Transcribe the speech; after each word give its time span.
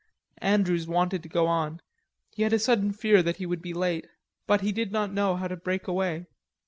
Andrews 0.39 0.87
wanted 0.87 1.21
to 1.21 1.29
go 1.29 1.45
on. 1.45 1.79
He 2.31 2.41
had 2.41 2.53
a 2.53 2.57
sudden 2.57 2.91
fear 2.91 3.21
that 3.21 3.37
he 3.37 3.45
would 3.45 3.61
be 3.61 3.71
late. 3.71 4.07
But 4.47 4.61
he 4.61 4.71
did 4.71 4.91
not 4.91 5.13
know 5.13 5.35
how 5.35 5.47
to 5.47 5.55
break 5.55 5.87
away. 5.87 6.25